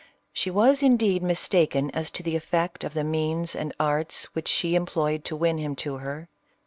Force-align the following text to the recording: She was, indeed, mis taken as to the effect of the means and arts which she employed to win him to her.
She 0.33 0.49
was, 0.49 0.81
indeed, 0.81 1.21
mis 1.21 1.47
taken 1.47 1.91
as 1.91 2.09
to 2.09 2.23
the 2.23 2.35
effect 2.35 2.83
of 2.83 2.95
the 2.95 3.03
means 3.03 3.53
and 3.55 3.71
arts 3.79 4.25
which 4.33 4.47
she 4.47 4.73
employed 4.73 5.23
to 5.25 5.35
win 5.35 5.59
him 5.59 5.75
to 5.75 5.97
her. 5.97 6.27